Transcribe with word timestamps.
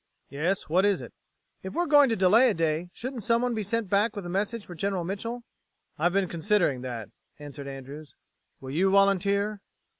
"Yes? 0.29 0.67
What 0.67 0.83
is 0.83 1.03
it?" 1.03 1.13
"If 1.61 1.75
we're 1.75 1.85
going 1.85 2.09
to 2.09 2.15
delay 2.15 2.49
a 2.49 2.55
day, 2.55 2.89
shouldn't 2.91 3.21
someone 3.21 3.53
be 3.53 3.61
sent 3.61 3.87
back 3.87 4.15
with 4.15 4.25
a 4.25 4.29
message 4.29 4.65
for 4.65 4.73
General 4.73 5.03
Mitchel?" 5.05 5.43
"I've 5.99 6.13
been 6.13 6.27
considering 6.27 6.81
that," 6.81 7.09
answered 7.37 7.67
Andrews. 7.67 8.15
"Will 8.59 8.71
you 8.71 8.89
volunteer?" 8.89 9.61